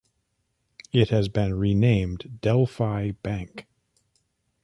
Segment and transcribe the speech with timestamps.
[0.91, 3.67] It has been renamed Delphi Bank.